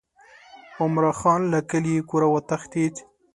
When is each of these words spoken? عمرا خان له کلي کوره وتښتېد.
عمرا 0.81 1.11
خان 1.19 1.41
له 1.53 1.59
کلي 1.69 1.95
کوره 2.09 2.27
وتښتېد. 2.31 2.95